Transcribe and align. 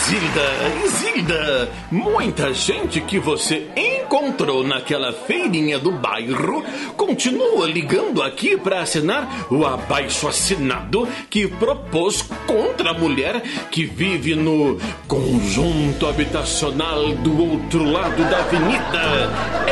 Isilda, 0.00 0.48
Isilda, 0.86 1.68
muita 1.90 2.54
gente 2.54 3.02
que 3.02 3.18
você 3.18 3.68
encontrou 4.10 4.64
naquela 4.64 5.12
feirinha 5.12 5.78
do 5.78 5.92
bairro 5.92 6.64
continua 6.96 7.64
ligando 7.64 8.20
aqui 8.20 8.56
para 8.56 8.80
assinar 8.80 9.46
o 9.48 9.64
abaixo 9.64 10.26
assinado 10.26 11.06
que 11.30 11.46
propôs 11.46 12.20
contra 12.44 12.90
a 12.90 12.94
mulher 12.94 13.40
que 13.70 13.84
vive 13.84 14.34
no 14.34 14.76
conjunto 15.06 16.08
habitacional 16.08 17.14
do 17.14 17.52
outro 17.52 17.84
lado 17.84 18.28
da 18.28 18.38
avenida. 18.38 19.00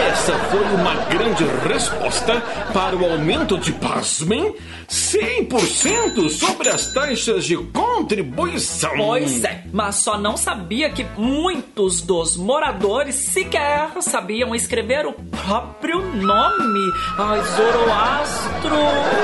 Essa 0.09 0.33
foi 0.39 0.65
uma 0.73 0.95
grande 1.07 1.45
resposta 1.66 2.41
para 2.73 2.97
o 2.97 3.05
aumento 3.05 3.59
de, 3.59 3.73
pasmem, 3.73 4.55
100% 4.89 6.30
sobre 6.30 6.69
as 6.69 6.93
taxas 6.93 7.45
de 7.45 7.57
contribuição. 7.57 8.93
Pois 8.97 9.43
é, 9.43 9.65
mas 9.73 9.97
só 9.97 10.16
não 10.16 10.37
sabia 10.37 10.91
que 10.91 11.05
muitos 11.16 12.01
dos 12.01 12.37
moradores 12.37 13.16
sequer 13.16 13.91
sabiam 14.01 14.27
escrever 14.55 15.06
o 15.06 15.12
próprio 15.12 16.00
nome. 16.14 16.92
Ai, 17.16 17.41
Zoroastro! 17.42 19.18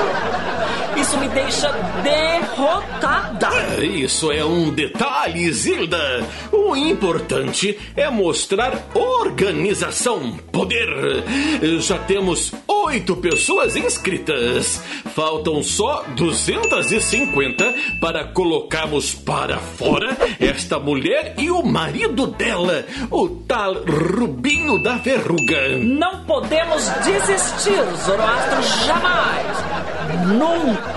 Isso 1.05 1.19
me 1.19 1.27
deixa 1.27 1.71
derrotada. 2.01 3.85
Isso 3.85 4.31
é 4.31 4.43
um 4.43 4.71
detalhe, 4.71 5.53
Zilda. 5.53 6.25
O 6.51 6.75
importante 6.75 7.77
é 7.95 8.09
mostrar 8.09 8.87
organização, 8.95 10.31
poder. 10.51 10.89
Já 11.79 11.99
temos 11.99 12.51
oito 12.67 13.15
pessoas 13.17 13.75
inscritas. 13.75 14.81
Faltam 15.13 15.61
só 15.61 16.03
250 16.15 17.75
para 18.01 18.25
colocarmos 18.25 19.13
para 19.13 19.59
fora 19.59 20.17
esta 20.39 20.79
mulher 20.79 21.35
e 21.37 21.51
o 21.51 21.61
marido 21.61 22.25
dela, 22.25 22.83
o 23.11 23.29
tal 23.29 23.75
Rubinho 23.83 24.81
da 24.81 24.95
Verruga. 24.95 25.77
Não 25.77 26.25
podemos 26.25 26.89
desistir, 27.03 27.83
Zoroastro, 28.05 28.87
jamais. 28.87 29.85
Nunca. 30.27 30.94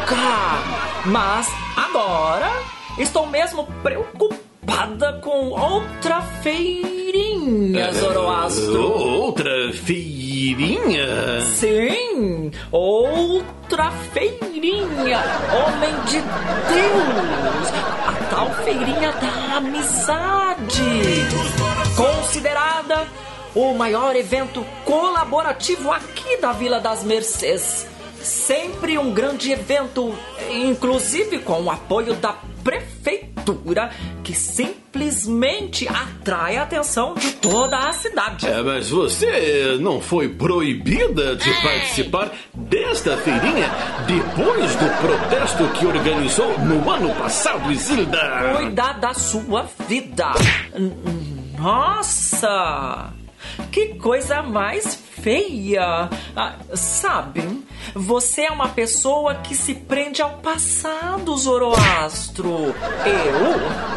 Mas 1.08 1.48
agora 1.74 2.50
estou 2.98 3.26
mesmo 3.26 3.66
preocupada 3.82 5.14
com 5.22 5.48
outra 5.48 6.20
feirinha, 6.42 7.90
Zoroastro. 7.94 8.92
Outra 8.92 9.72
feirinha? 9.72 11.40
Sim, 11.56 12.50
outra 12.70 13.90
feirinha, 14.12 15.22
homem 15.50 15.94
de 16.08 16.20
Deus, 16.20 17.68
a 18.06 18.12
tal 18.28 18.50
feirinha 18.62 19.10
da 19.12 19.56
amizade, 19.56 21.26
considerada 21.96 23.06
o 23.54 23.72
maior 23.72 24.14
evento 24.14 24.62
colaborativo 24.84 25.90
aqui 25.90 26.36
da 26.36 26.52
Vila 26.52 26.78
das 26.80 27.02
Mercês. 27.02 27.86
Sempre 28.22 28.98
um 28.98 29.12
grande 29.12 29.52
evento, 29.52 30.14
inclusive 30.50 31.38
com 31.38 31.62
o 31.62 31.70
apoio 31.70 32.14
da 32.14 32.34
prefeitura, 32.62 33.90
que 34.22 34.34
simplesmente 34.34 35.88
atrai 35.88 36.56
a 36.56 36.64
atenção 36.64 37.14
de 37.14 37.32
toda 37.32 37.78
a 37.78 37.92
cidade. 37.92 38.46
É, 38.46 38.62
mas 38.62 38.90
você 38.90 39.78
não 39.80 40.00
foi 40.00 40.28
proibida 40.28 41.34
de 41.36 41.50
participar 41.62 42.30
desta 42.52 43.16
feirinha 43.16 43.70
depois 44.06 44.74
do 44.76 44.88
protesto 45.00 45.68
que 45.78 45.86
organizou 45.86 46.58
no 46.58 46.90
ano 46.90 47.14
passado, 47.14 47.72
Isilda? 47.72 48.54
Cuidar 48.56 49.00
da 49.00 49.14
sua 49.14 49.66
vida. 49.88 50.32
Nossa! 51.58 53.12
Que 53.72 53.94
coisa 53.94 54.42
mais 54.42 54.94
feia! 54.94 56.08
Ah, 56.36 56.56
sabe, 56.74 57.42
você 57.94 58.42
é 58.42 58.50
uma 58.50 58.68
pessoa 58.68 59.36
que 59.36 59.54
se 59.54 59.74
prende 59.74 60.22
ao 60.22 60.38
passado, 60.38 61.36
Zoroastro. 61.36 62.74
Eu? 63.04 63.38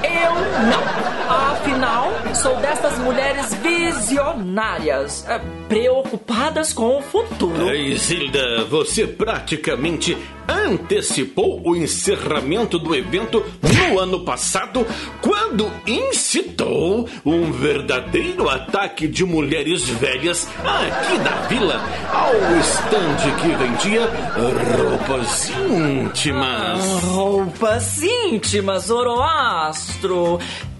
Eu 0.10 0.36
não. 0.70 1.12
Afinal, 1.32 2.12
sou 2.36 2.56
dessas 2.58 2.98
mulheres 3.00 3.54
visionárias, 3.56 5.26
eh, 5.28 5.40
preocupadas 5.68 6.74
com 6.74 6.98
o 6.98 7.02
futuro. 7.02 7.74
Isilda, 7.74 8.66
você 8.66 9.08
praticamente 9.08 10.18
antecipou 10.48 11.62
o 11.66 11.76
encerramento 11.76 12.78
do 12.78 12.96
evento 12.96 13.44
no 13.62 14.00
ano 14.00 14.22
passado, 14.26 14.86
quando 15.22 15.72
incitou 15.88 17.08
um 17.26 17.52
verdadeiro 17.52 18.50
ataque 18.50 19.08
de 19.08 19.24
mulheres 19.24 19.88
velhas 19.88 20.48
aqui 20.66 21.18
da 21.20 21.36
vila 21.48 21.82
ao 22.12 22.34
estande 22.92 23.32
que 23.42 23.48
vendia 23.56 24.06
roupas 24.78 25.50
íntimas. 25.50 26.86
Roupas 27.04 28.04
íntimas, 28.04 28.84
Zoroastro. 28.88 30.38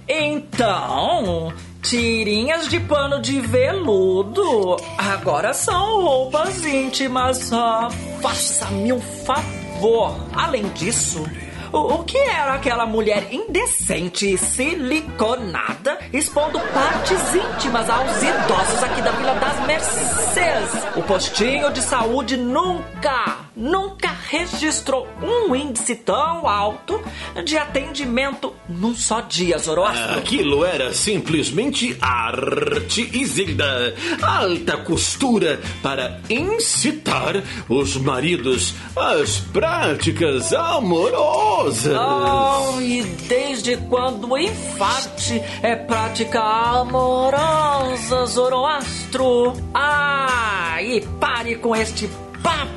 Então, 0.10 1.54
tirinhas 1.82 2.68
de 2.68 2.82
pano 2.82 3.22
de 3.22 3.40
veludo 3.40 4.76
agora 4.98 5.54
são 5.54 6.02
roupas 6.02 6.66
íntimas. 6.66 7.54
Ah, 7.54 7.88
Faça-me 8.22 8.92
um 8.92 9.00
favor. 9.00 10.14
Além 10.36 10.68
disso. 10.70 11.24
O, 11.72 11.78
o 11.96 12.04
que 12.04 12.18
era 12.18 12.56
aquela 12.56 12.86
mulher 12.86 13.32
indecente 13.32 14.34
e 14.34 14.38
siliconada 14.38 15.98
expondo 16.12 16.60
partes 16.60 17.34
íntimas 17.34 17.90
aos 17.90 18.22
idosos 18.22 18.84
aqui 18.84 19.02
da 19.02 19.12
Vila 19.12 19.34
das 19.36 19.66
Mercês? 19.66 20.98
O 20.98 21.04
postinho 21.04 21.72
de 21.72 21.82
saúde 21.82 22.36
nunca, 22.36 23.38
nunca 23.56 24.10
registrou 24.30 25.08
um 25.22 25.56
índice 25.56 25.96
tão 25.96 26.48
alto 26.48 27.02
de 27.44 27.58
atendimento 27.58 28.54
num 28.68 28.96
só 28.96 29.22
dia, 29.22 29.58
Zoroastro. 29.58 30.18
Aquilo 30.18 30.64
era 30.64 30.94
simplesmente 30.94 31.98
arte, 32.02 33.10
Isilda. 33.14 33.96
Alta 34.22 34.78
costura 34.78 35.60
para 35.82 36.20
incitar 36.30 37.44
os 37.68 37.98
maridos 37.98 38.74
às 38.96 39.40
práticas 39.40 40.54
amorosas. 40.54 41.98
Oh, 41.98 42.80
e 42.82 43.04
desde 43.28 43.78
quando 43.78 44.32
o 44.32 44.38
infarte 44.38 45.42
é 45.62 45.76
prática 45.76 46.42
amorosa, 46.42 48.26
Zoroastro? 48.26 49.54
Ah, 49.74 50.78
e 50.82 51.02
pare 51.20 51.56
com 51.56 51.76
este 51.76 52.10
papo! 52.42 52.71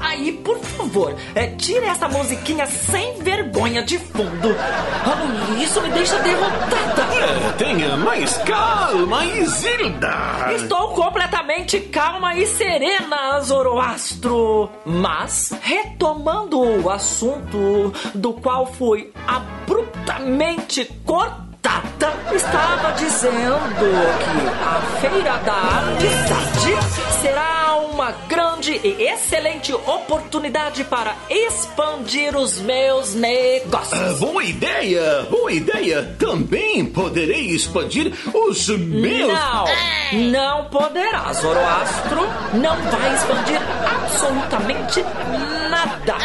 Aí, 0.00 0.32
por 0.32 0.58
favor, 0.58 1.14
é, 1.34 1.48
tire 1.48 1.84
essa 1.84 2.08
musiquinha 2.08 2.66
sem 2.66 3.22
vergonha 3.22 3.82
de 3.82 3.98
fundo. 3.98 4.54
Isso 5.60 5.80
me 5.82 5.90
deixa 5.90 6.18
derrotada. 6.20 7.02
É, 7.14 7.52
tenha 7.58 7.96
mais 7.96 8.36
calma, 8.38 9.24
Isilda. 9.24 10.52
Estou 10.54 10.88
completamente 10.94 11.80
calma 11.80 12.34
e 12.34 12.46
serena, 12.46 13.40
Zoroastro. 13.40 14.70
Mas, 14.84 15.52
retomando 15.60 16.60
o 16.60 16.90
assunto 16.90 17.92
do 18.14 18.32
qual 18.34 18.66
fui 18.66 19.12
abruptamente 19.26 20.84
cortado 21.04 21.48
Tata 21.68 22.14
estava 22.32 22.92
dizendo 22.92 23.58
que 24.18 24.64
a 24.64 24.80
Feira 25.00 25.36
da 25.38 25.60
grande 25.98 26.06
e 28.88 29.02
excelente 29.02 29.72
oportunidade 29.72 30.82
para 30.84 31.14
expandir 31.28 32.36
os 32.36 32.58
meus 32.60 33.14
negócios. 33.14 33.92
Ah, 33.92 34.14
boa 34.18 34.42
ideia, 34.42 35.26
boa 35.30 35.52
ideia. 35.52 36.16
Também 36.18 36.86
poderei 36.86 37.50
expandir 37.50 38.12
os 38.32 38.68
meus. 38.68 39.32
Não, 39.32 39.64
não 40.30 40.64
poderá, 40.70 41.30
Zoroastro. 41.34 42.20
Não 42.54 42.76
vai 42.90 43.14
expandir 43.14 43.60
absolutamente 44.02 45.02
nada. 45.68 46.16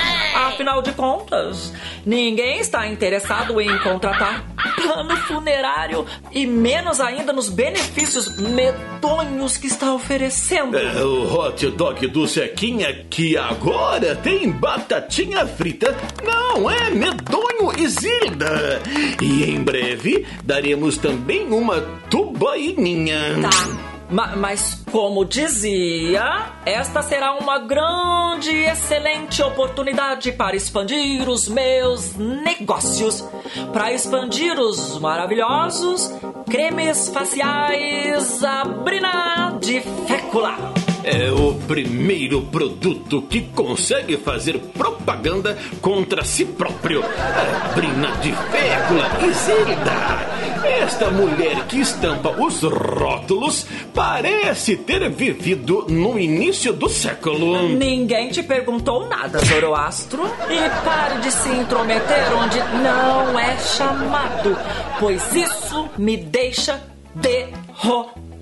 Afinal 0.48 0.82
de 0.82 0.94
contas, 0.94 1.74
ninguém 2.06 2.60
está 2.60 2.88
interessado 2.88 3.60
em 3.60 3.78
contratar 3.80 4.46
plano 4.84 5.16
funerário 5.18 6.06
e 6.32 6.46
menos 6.46 7.00
ainda 7.00 7.34
nos 7.34 7.50
benefícios 7.50 8.38
medonhos 8.38 9.58
que 9.58 9.68
está 9.68 9.94
oferecendo. 9.94 10.78
É, 10.78 11.04
o 11.04 11.34
hot 11.34 11.66
dog 11.72 12.08
do 12.08 12.28
Zequinha 12.28 13.06
que 13.10 13.38
agora 13.38 14.16
tem 14.16 14.52
batatinha 14.52 15.46
frita 15.48 15.96
não 16.24 16.70
é 16.70 16.90
medonho, 16.90 17.74
Isilda. 17.78 18.82
E 19.22 19.44
em 19.44 19.64
breve 19.64 20.26
daremos 20.44 20.98
também 20.98 21.48
uma 21.52 21.82
tubaininha. 22.10 23.20
Tá. 23.42 23.83
Ma 24.14 24.36
mas, 24.36 24.80
como 24.92 25.26
dizia, 25.26 26.52
esta 26.68 27.02
será 27.02 27.34
uma 27.34 27.58
grande 27.58 28.52
e 28.52 28.66
excelente 28.66 29.42
oportunidade 29.42 30.32
para 30.32 30.56
expandir 30.56 31.28
os 31.28 31.50
meus 31.50 32.16
negócios. 32.16 33.28
Para 33.74 33.92
expandir 33.92 34.60
os 34.60 35.00
maravilhosos 35.00 36.14
cremes 36.48 37.10
faciais 37.10 38.40
Brina 38.84 39.58
de 39.60 39.82
Fécula. 39.82 40.74
É 41.04 41.32
o 41.32 41.56
primeiro 41.68 42.44
produto 42.44 43.24
que 43.24 43.42
consegue 43.42 44.16
fazer 44.18 44.60
propaganda 44.78 45.58
contra 45.82 46.24
si 46.24 46.46
próprio. 46.46 47.04
A 47.04 47.74
Brina 47.74 48.12
de 48.18 48.32
Fécula 48.32 49.10
Isilda. 49.28 50.63
Esta 50.84 51.10
mulher 51.10 51.66
que 51.68 51.80
estampa 51.80 52.30
os 52.32 52.62
rótulos 52.62 53.66
parece 53.94 54.76
ter 54.76 55.10
vivido 55.10 55.86
no 55.88 56.20
início 56.20 56.74
do 56.74 56.90
século. 56.90 57.70
Ninguém 57.70 58.30
te 58.32 58.44
perguntou 58.44 59.08
nada, 59.08 59.40
Zoroastro. 59.46 60.24
E 60.50 60.84
pare 60.84 61.22
de 61.22 61.32
se 61.32 61.48
intrometer 61.48 62.36
onde 62.38 62.60
não 62.84 63.40
é 63.40 63.58
chamado, 63.60 64.58
pois 65.00 65.34
isso 65.34 65.90
me 65.98 66.18
deixa 66.18 66.84
derrotado. 67.16 68.33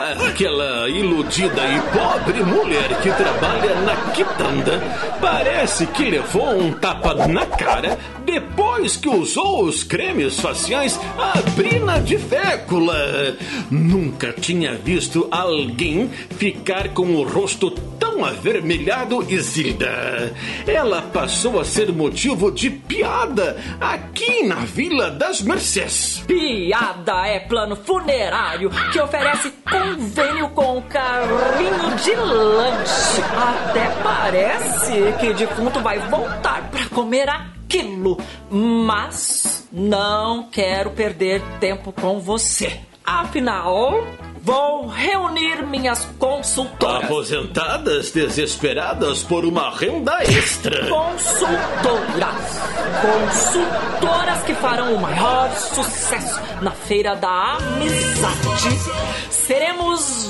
Aquela 0.00 0.88
iludida 0.88 1.62
e 1.68 1.80
pobre 1.92 2.42
mulher 2.42 2.88
que 3.02 3.12
trabalha 3.12 3.74
na 3.82 3.94
quitanda 4.12 4.80
parece 5.20 5.86
que 5.88 6.04
levou 6.04 6.58
um 6.58 6.72
tapa 6.72 7.26
na 7.28 7.44
cara 7.44 7.98
depois 8.24 8.96
que 8.96 9.10
usou 9.10 9.64
os 9.64 9.84
cremes 9.84 10.40
faciais 10.40 10.98
Abrina 11.18 12.00
de 12.00 12.16
Fécula. 12.16 13.36
Nunca 13.70 14.32
tinha 14.32 14.74
visto 14.74 15.28
alguém 15.30 16.08
ficar 16.30 16.88
com 16.94 17.16
o 17.16 17.22
rosto 17.22 17.70
tão 17.70 18.24
avermelhado, 18.24 19.24
Isilda. 19.30 20.32
Ela 20.66 21.02
passou 21.02 21.60
a 21.60 21.64
ser 21.64 21.92
motivo 21.92 22.50
de 22.50 22.70
piada 22.70 23.56
aqui 23.80 24.44
na 24.44 24.56
Vila 24.56 25.10
das 25.10 25.42
Mercês. 25.42 26.22
Piada 26.26 27.26
é 27.26 27.40
plano 27.40 27.76
funerário 27.76 28.70
que 28.92 29.00
oferece 29.00 29.50
convênio 29.96 30.48
com 30.50 30.78
o 30.78 30.82
carrinho 30.82 31.96
de 31.96 32.14
lanche. 32.14 33.22
Até 33.36 33.90
parece 34.02 35.12
que 35.18 35.34
defunto 35.34 35.80
vai 35.80 35.98
voltar 36.08 36.70
para 36.70 36.88
comer 36.90 37.28
aquilo. 37.28 38.18
Mas 38.50 39.68
não 39.72 40.44
quero 40.50 40.90
perder 40.90 41.42
tempo 41.58 41.92
com 41.92 42.20
você. 42.20 42.80
Afinal, 43.04 44.04
Vou 44.42 44.86
reunir 44.86 45.66
minhas 45.66 46.06
consultoras. 46.18 47.04
Aposentadas 47.04 48.10
desesperadas 48.10 49.22
por 49.22 49.44
uma 49.44 49.70
renda 49.70 50.22
extra. 50.24 50.88
Consultoras. 50.88 52.60
Consultoras 53.02 54.42
que 54.44 54.54
farão 54.54 54.94
o 54.94 55.00
maior 55.00 55.54
sucesso 55.54 56.40
na 56.62 56.70
Feira 56.70 57.14
da 57.16 57.58
Amizade. 57.58 59.29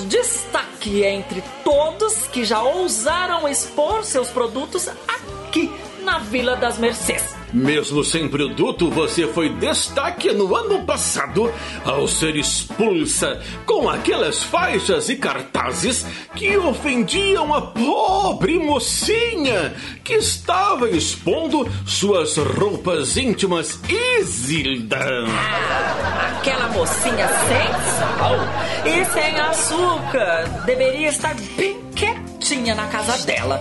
Destaque 0.09 1.05
entre 1.05 1.43
todos 1.65 2.27
que 2.27 2.45
já 2.45 2.63
ousaram 2.63 3.49
expor 3.49 4.05
seus 4.05 4.29
produtos 4.29 4.89
aqui 4.89 5.71
na 6.03 6.19
Vila 6.19 6.57
das 6.57 6.79
Mercês. 6.79 7.40
Mesmo 7.53 8.05
sem 8.05 8.29
produto, 8.29 8.89
você 8.91 9.27
foi 9.27 9.49
destaque 9.49 10.33
no 10.33 10.55
ano 10.55 10.85
passado 10.85 11.53
ao 11.85 12.07
ser 12.07 12.37
expulsa 12.37 13.41
com 13.67 13.89
aquelas 13.89 14.43
faixas 14.43 15.09
e 15.09 15.17
cartazes 15.17 16.07
que 16.35 16.57
ofendiam 16.57 17.53
a 17.53 17.63
pobre 17.63 18.59
mocinha 18.59 19.75
que 20.05 20.15
estava 20.15 20.89
expondo 20.91 21.69
suas 21.87 22.37
roupas 22.37 23.17
íntimas 23.17 23.81
Isilda. 23.89 25.25
Ah, 25.29 26.37
aquela 26.39 26.69
mocinha 26.69 27.29
sem 27.29 27.71
sal 27.99 28.37
e 28.85 29.05
sem 29.07 29.41
açúcar 29.41 30.63
deveria 30.67 31.09
estar 31.09 31.35
bem 31.57 31.81
quietinha 31.95 32.75
na 32.75 32.87
casa 32.87 33.27
dela. 33.27 33.61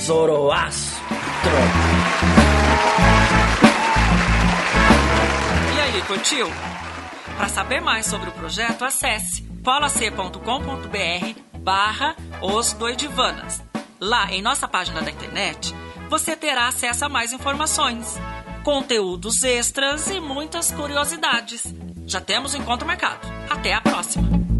Zoroastro. 0.00 1.06
Aí, 5.96 6.02
curtiu? 6.02 6.46
Para 7.36 7.48
saber 7.48 7.80
mais 7.80 8.06
sobre 8.06 8.28
o 8.28 8.32
projeto, 8.32 8.84
acesse 8.84 9.42
polac.com.br 9.64 11.40
barra 11.58 12.14
Os 12.40 12.72
Doidivanas. 12.74 13.62
Lá 13.98 14.30
em 14.30 14.42
nossa 14.42 14.68
página 14.68 15.00
da 15.02 15.10
internet, 15.10 15.74
você 16.08 16.36
terá 16.36 16.68
acesso 16.68 17.04
a 17.04 17.08
mais 17.08 17.32
informações, 17.32 18.16
conteúdos 18.62 19.42
extras 19.42 20.08
e 20.10 20.20
muitas 20.20 20.70
curiosidades. 20.70 21.74
Já 22.06 22.20
temos 22.20 22.54
encontro 22.54 22.86
marcado. 22.86 23.26
Até 23.50 23.74
a 23.74 23.80
próxima! 23.80 24.55